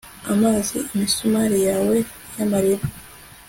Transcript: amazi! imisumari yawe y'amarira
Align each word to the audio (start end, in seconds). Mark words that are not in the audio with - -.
amazi! 0.33 0.77
imisumari 0.93 1.57
yawe 1.69 1.95
y'amarira 2.35 2.85